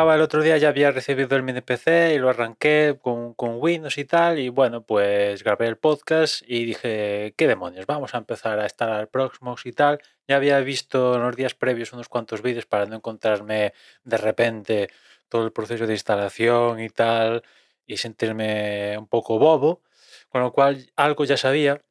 [0.00, 3.56] comentaba el otro día, ya había recibido el mini PC y lo arranqué con, con
[3.60, 4.38] Windows y tal.
[4.38, 7.84] Y bueno, pues grabé el podcast y dije, ¿qué demonios?
[7.84, 10.00] Vamos a empezar a instalar Proxmox y tal.
[10.26, 14.88] Ya había visto en los días previos unos cuantos vídeos para no encontrarme de repente
[15.28, 17.42] todo el proceso de instalación y tal
[17.86, 19.82] y sentirme un poco bobo,
[20.30, 21.82] con lo cual algo ya sabía.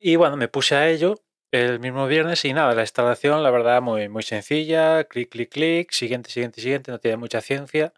[0.00, 1.23] Y bueno, me puse a ello
[1.54, 5.92] el mismo viernes y nada, la instalación la verdad muy, muy sencilla, clic, clic, clic,
[5.92, 7.94] siguiente, siguiente, siguiente, no tiene mucha ciencia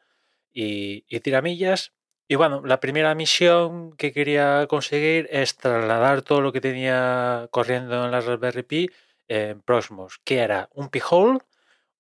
[0.53, 1.93] y, y tiramillas.
[2.29, 8.05] Y bueno, la primera misión que quería conseguir es trasladar todo lo que tenía corriendo
[8.05, 8.91] en la Raspberry Pi
[9.29, 11.39] en Proxmox, que era un Pi-hole,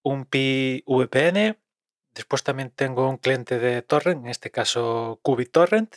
[0.03, 1.57] un Pi VPN,
[2.15, 5.97] después también tengo un cliente de torrent, en este caso QubiTorrent,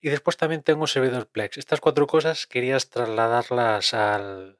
[0.00, 1.58] y después también tengo un servidor Plex.
[1.58, 4.58] Estas cuatro cosas querías trasladarlas al,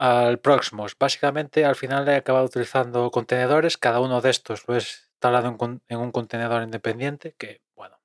[0.00, 0.96] al Proxmox.
[0.98, 5.54] Básicamente al final he acabado utilizando contenedores, cada uno de estos lo he instalado
[5.88, 8.00] en, un contenedor independiente, que bueno,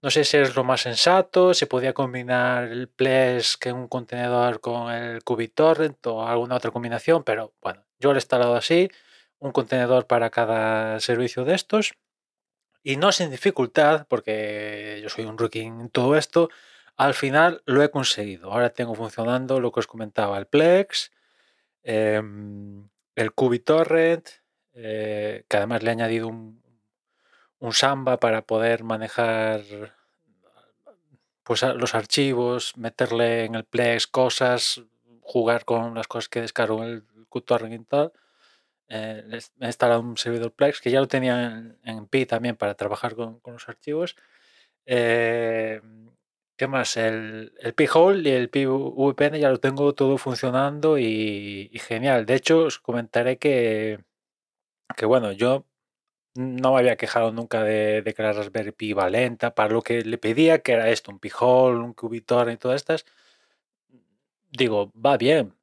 [0.00, 4.60] no sé si es lo más sensato, si podía combinar el que en un contenedor
[4.60, 8.90] con el QubiTorrent o alguna otra combinación, pero bueno, yo lo he instalado así,
[9.40, 11.92] un contenedor para cada servicio de estos.
[12.82, 16.50] Y no sin dificultad, porque yo soy un rookie en todo esto,
[16.96, 18.52] al final lo he conseguido.
[18.52, 21.10] Ahora tengo funcionando lo que os comentaba, el Plex,
[21.82, 24.28] em, el QubiTorrent,
[24.74, 26.62] eh, que además le he añadido un,
[27.58, 29.62] un Samba para poder manejar
[31.42, 34.82] pues los archivos, meterle en el Plex cosas,
[35.20, 38.12] jugar con las cosas que descargo en el QTorrent y tal.
[38.88, 43.14] Eh, he instalado un servidor Plex que ya lo tenía en, Pi también para trabajar
[43.14, 44.16] con, con los archivos.
[44.86, 45.80] Eh,
[46.56, 46.96] ¿Qué más?
[46.96, 52.26] El, el Pi-hole y el VPN ya lo tengo todo funcionando y, genial.
[52.26, 53.98] De hecho, os comentaré que,
[54.96, 55.66] que bueno, yo
[56.34, 59.82] no me había quejado nunca de, de que la Raspberry Pi iba lenta para lo
[59.82, 63.06] que le pedía, que era esto, un Pi-hole, un QBTorrent y todas estas.
[64.50, 65.54] Digo, va bien.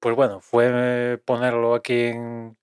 [0.00, 2.56] Pues bueno, fue ponerlo aquí en,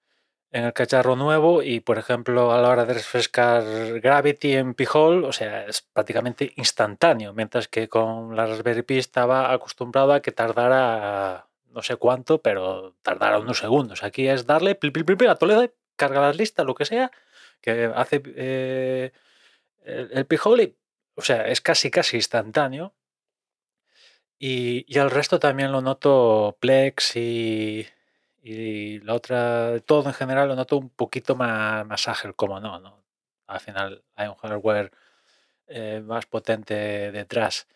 [0.52, 3.64] en el cacharro nuevo y, por ejemplo, a la hora de refrescar
[4.02, 9.54] Gravity en Pi-hole, o sea, es prácticamente instantáneo, mientras que con la Raspberry Pi estaba
[9.54, 14.04] acostumbrado a que tardara no sé cuánto, pero tardara unos segundos.
[14.04, 17.12] Aquí es darle pli, pli, pli, a Toledo, carga las listas, lo que sea,
[17.62, 19.12] que hace eh,
[19.84, 20.76] el, el Pi-hole, y,
[21.16, 22.94] o sea, es casi, casi instantáneo.
[24.40, 27.86] Y, y al resto también lo noto Plex y,
[28.42, 32.80] y la otra, todo en general lo noto un poquito más, más ágil, como no,
[32.80, 33.04] ¿no?
[33.48, 34.92] Al final hay un hardware
[35.68, 37.68] eh, más potente detrás.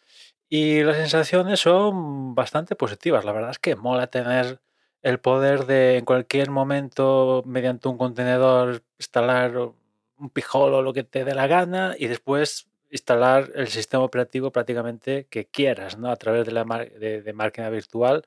[0.50, 3.26] Y las sensaciones son bastante positivas.
[3.26, 4.62] La verdad es que mola tener
[5.04, 11.04] el poder de en cualquier momento, mediante un contenedor, instalar un pijolo o lo que
[11.04, 16.10] te dé la gana y después instalar el sistema operativo prácticamente que quieras, ¿no?
[16.10, 18.24] A través de la de, de máquina virtual,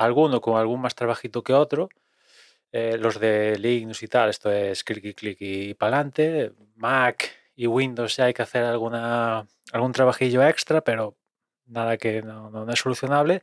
[0.00, 1.88] alguno con algún más trabajito que otro.
[2.72, 6.52] Eh, los de Linux y tal, esto es clic y clic y para adelante.
[6.76, 11.16] Mac y Windows ya hay que hacer alguna, algún trabajillo extra, pero
[11.66, 13.42] nada que no, no- no es solucionable.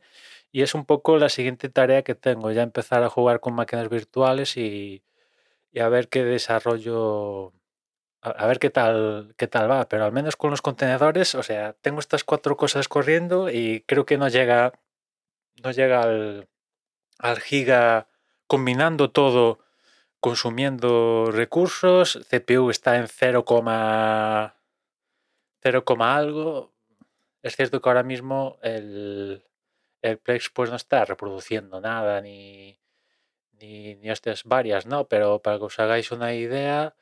[0.52, 3.88] Y es un poco la siguiente tarea que tengo, ya empezar a jugar con máquinas
[3.90, 5.02] virtuales y,
[5.72, 7.52] y a ver qué desarrollo,
[8.22, 9.88] a, a ver qué tal, qué tal va.
[9.88, 14.06] Pero al menos con los contenedores, o sea, tengo estas cuatro cosas corriendo y creo
[14.06, 14.72] que no llega,
[15.62, 16.48] no llega al,
[17.18, 18.08] al giga
[18.46, 19.58] combinando todo,
[20.20, 22.18] consumiendo recursos.
[22.30, 23.44] CPU está en 0,
[25.62, 26.72] 0, algo.
[27.42, 29.44] Es cierto que ahora mismo el,
[30.02, 32.80] el Plex pues no está reproduciendo nada ni,
[33.52, 34.08] ni, ni
[34.44, 35.08] varias, ¿no?
[35.08, 36.94] Pero para que os hagáis una idea,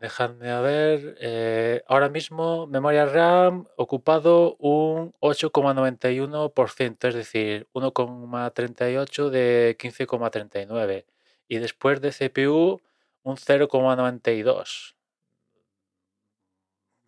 [0.00, 1.16] dejadme a ver.
[1.20, 11.06] eh, ahora mismo memoria RAM ocupado un 8,91%, es decir, 1,38 de 15,39.
[11.48, 12.80] Y después de CPU
[13.22, 14.94] un 0,92.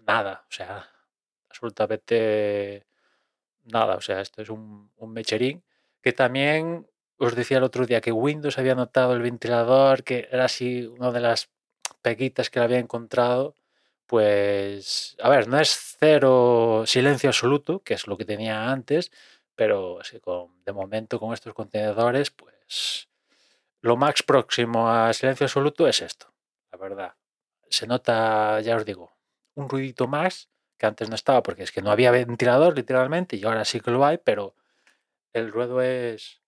[0.07, 0.89] Nada, o sea,
[1.49, 2.87] absolutamente
[3.65, 3.97] nada.
[3.97, 5.63] O sea, esto es un, un mecherín
[6.03, 6.89] que también
[7.19, 11.11] os decía el otro día que Windows había notado el ventilador, que era así una
[11.13, 11.51] de las
[12.03, 13.57] peguitas que le había encontrado.
[14.07, 19.13] Pues, a ver, no es cero silencio absoluto, que es lo que tenía antes,
[19.55, 23.09] pero sí, con, de momento con estos contenedores, pues
[23.83, 26.33] lo más próximo a silencio absoluto es esto,
[26.73, 27.15] la verdad.
[27.69, 29.13] Se nota, ya os digo,
[29.55, 33.45] un ruidito más que antes no estaba, porque es que no había ventilador literalmente, y
[33.45, 34.55] ahora sí que lo hay, pero
[35.33, 36.43] el ruido es,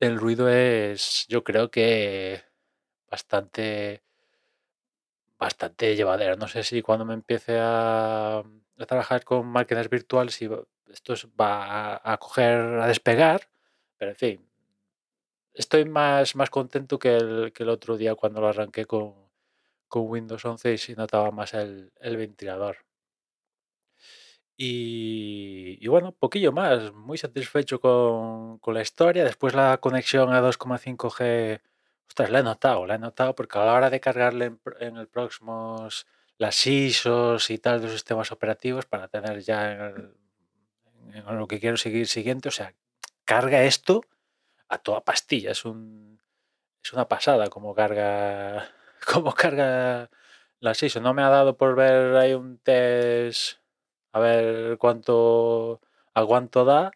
[0.00, 2.42] el ruido es, yo creo que
[3.10, 4.02] bastante,
[5.44, 6.36] bastante llevadera.
[6.36, 8.42] No sé si cuando me empiece a,
[8.88, 10.48] trabajar con máquinas virtuales, si
[10.92, 13.48] esto va a, coger, a despegar,
[13.98, 14.48] pero en fin,
[15.54, 19.14] estoy más, más contento que el, que el otro día cuando lo arranqué con,
[19.88, 22.78] con Windows 11 y si notaba más el, el ventilador.
[24.56, 29.24] Y, y, bueno, poquillo más, muy satisfecho con, con, la historia.
[29.24, 31.60] Después la conexión a 2,5G,
[32.14, 34.96] ostras, la he notado, la he notado porque a la hora de cargarle en, en
[34.98, 36.06] el Proxmos
[36.38, 40.16] las ISOs y tal de los sistemas operativos para tener ya en, el,
[41.12, 42.72] en lo que quiero seguir siguiente, o sea,
[43.24, 44.02] carga esto
[44.68, 46.20] a toda pastilla, es un
[46.84, 48.70] es una pasada como carga
[49.12, 50.08] como carga
[50.60, 51.00] las ISO.
[51.00, 53.58] No me ha dado por ver ahí un test
[54.12, 55.80] a ver cuánto
[56.14, 56.92] aguanto da,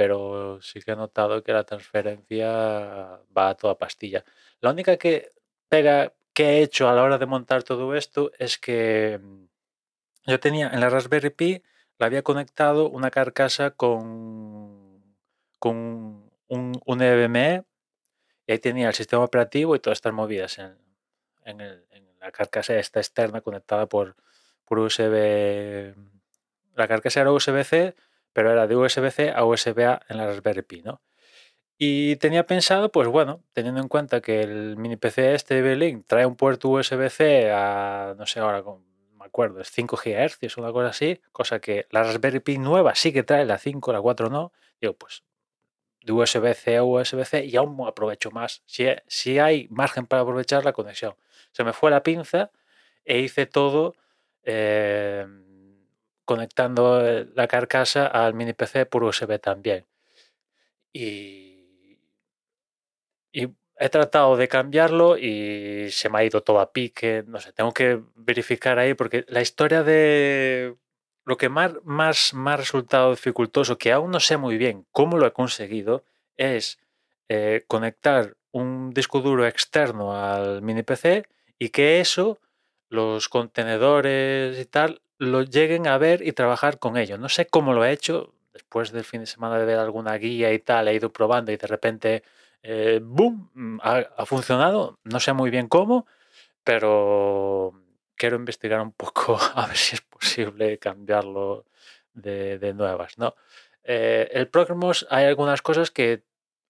[0.00, 4.24] pero sí que he notado que la transferencia va a toda pastilla.
[4.62, 5.28] La única que
[5.68, 9.44] pega que he hecho a la hora de montar todo esto es que mm,
[10.24, 11.62] yo tenía en la Raspberry Pi,
[11.98, 15.04] la había conectado una carcasa con,
[15.58, 15.76] con
[16.48, 17.64] un, un NVMe
[18.46, 20.78] y ahí tenía el sistema operativo y todas estas movidas en,
[21.44, 24.16] en, el, en la carcasa esta externa conectada por,
[24.64, 25.94] por USB
[26.74, 27.94] la carcasa era USB-C,
[28.32, 31.02] pero era de USB-C a USB-A en la Raspberry Pi, ¿no?
[31.78, 36.04] Y tenía pensado, pues bueno, teniendo en cuenta que el mini PC este de Link
[36.06, 38.62] trae un puerto USB-C a, no sé ahora,
[39.18, 43.12] me acuerdo, es 5 GHz, una cosa así, cosa que la Raspberry Pi nueva sí
[43.12, 44.52] que trae, la 5, la 4 no.
[44.80, 45.22] Digo, pues
[46.02, 48.62] de USB-C a USB-C y aún aprovecho más.
[48.66, 51.14] Si, si hay margen para aprovechar la conexión.
[51.52, 52.50] Se me fue la pinza
[53.04, 53.96] e hice todo.
[54.44, 55.26] Eh,
[56.30, 59.84] conectando eh, la carcasa al mini PC por USB también.
[60.92, 61.98] Y,
[63.32, 67.24] y, he tratado de cambiarlo y se me ha ido todo a pique.
[67.26, 70.76] No sé, tengo que verificar ahí porque la historia de
[71.24, 75.26] lo que más, más, más resultado dificultoso, que aún no sé muy bien cómo lo
[75.26, 76.04] he conseguido,
[76.36, 76.78] es
[77.28, 81.24] eh, conectar un disco duro externo al mini PC
[81.58, 82.38] y que eso,
[82.88, 87.18] los contenedores y tal, lo lleguen a ver y trabajar con ello.
[87.18, 90.50] No sé cómo lo he hecho, después del fin de semana de ver alguna guía
[90.50, 92.22] y tal, he ido probando y de repente,
[92.62, 94.98] eh, ¡boom!, mm, ha, funcionado.
[95.04, 96.06] No sé muy bien cómo,
[96.64, 97.74] pero
[98.16, 101.66] quiero investigar un poco a ver si es posible cambiarlo
[102.14, 103.34] de, nuevas, ¿no?
[103.84, 106.22] Eh, el Programos hay algunas cosas que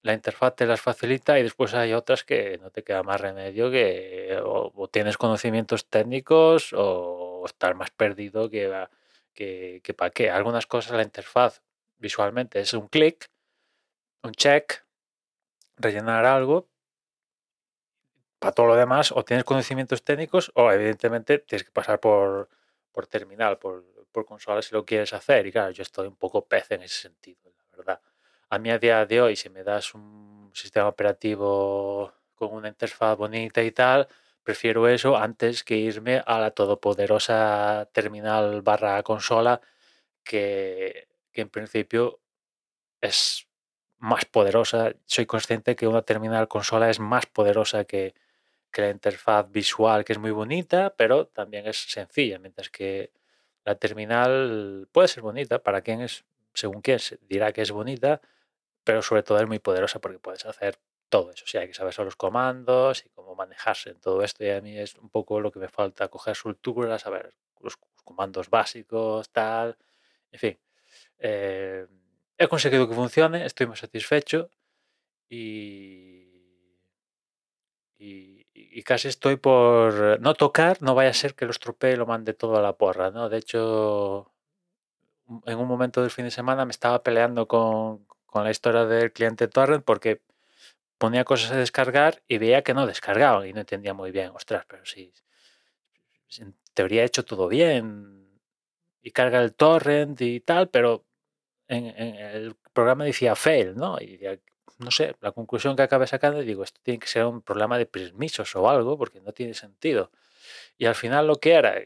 [0.02, 3.70] la interfaz te las facilita y después hay otras que no te queda más remedio
[3.70, 8.88] que o tienes conocimientos técnicos o estar más perdido que,
[9.34, 10.30] que, que para qué.
[10.30, 11.62] Algunas cosas la interfaz
[11.98, 13.30] visualmente es un clic,
[14.22, 14.84] un check,
[15.76, 16.68] rellenar algo.
[18.38, 22.48] Para todo lo demás, o tienes conocimientos técnicos o evidentemente tienes que pasar por,
[22.90, 25.46] por terminal, por, por consola si lo quieres hacer.
[25.46, 28.00] Y claro, yo estoy un poco pez en ese sentido, la verdad.
[28.48, 33.16] A mí a día de hoy, si me das un sistema operativo con una interfaz
[33.18, 34.08] bonita y tal,
[34.42, 39.60] prefiero eso antes que irme a la todopoderosa terminal barra consola
[40.24, 42.20] que, en principio
[43.00, 43.48] es
[43.98, 44.94] más poderosa.
[45.06, 48.14] Soy consciente que una terminal consola es más poderosa que,
[48.70, 53.12] que la interfaz visual, que es muy bonita, pero también es sencilla, mientras que
[53.64, 58.20] la terminal puede ser bonita para quien es, según quien dirá que es bonita,
[58.84, 60.78] pero sobre todo es muy poderosa porque puedes hacer
[61.10, 61.44] todo eso.
[61.46, 64.44] Sí, hay que saber los comandos y cómo manejarse en todo esto.
[64.44, 68.48] Y a mí es un poco lo que me falta, coger soltura, saber los comandos
[68.50, 69.76] básicos, tal.
[70.32, 70.58] En fin,
[71.18, 71.86] eh,
[72.38, 74.50] he conseguido que funcione, estoy muy satisfecho
[75.28, 76.42] y,
[77.98, 81.96] y, y, casi estoy por no tocar, no vaya a ser que lo estropee y
[81.96, 83.10] lo mande todo a la porra.
[83.10, 83.28] ¿no?
[83.28, 84.32] De hecho,
[85.46, 89.12] en un momento del fin de semana me estaba peleando con, con la historia del
[89.12, 90.22] cliente torrent porque
[91.00, 94.66] ponía cosas a descargar y veía que no descargaban y no entendía muy bien, ostras,
[94.68, 95.10] pero si,
[96.28, 98.38] si en teoría he hecho todo bien
[99.00, 101.06] y carga el torrent y tal, pero
[101.68, 103.98] en, el programa decía fail, ¿no?
[103.98, 104.20] Y
[104.76, 107.86] no sé, la conclusión que acabé sacando, digo, esto tiene que ser un problema de
[107.86, 110.10] permisos o algo, porque no tiene sentido.
[110.76, 111.76] Y al final lo que era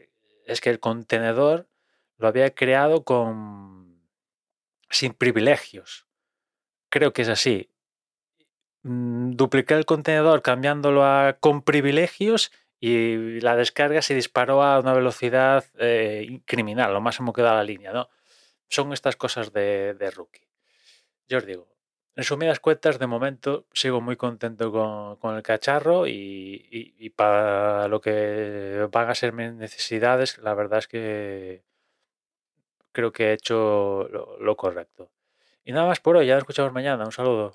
[0.45, 1.69] es que el contenedor
[2.17, 4.01] lo había creado con
[4.89, 6.05] sin privilegios.
[6.89, 7.69] Creo que es así.
[8.87, 14.93] Mm, dupliqué el contenedor cambiándolo a con privilegios y la descarga se disparó a una
[14.93, 18.09] velocidad eh, criminal, lo máximo que da la línea, ¿no?
[18.69, 20.47] Son estas cosas de, de, rookie.
[21.27, 21.67] Yo os digo,
[22.15, 24.71] resumidas cuentas, de momento sigo muy contento
[25.19, 30.87] con, el cacharro y, para lo que van a ser mis necesidades, la verdad es
[30.87, 31.63] que
[32.91, 35.11] creo que he hecho lo, lo correcto.
[35.63, 37.05] Y nada más por hoy, ya nos escuchamos mañana.
[37.05, 37.53] Un saludo.